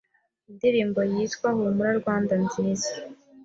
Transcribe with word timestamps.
indirimbo 0.49 0.99
yitwa 1.11 1.47
Humura 1.57 1.91
Rwanda 1.99 2.33
Nziza, 2.43 2.91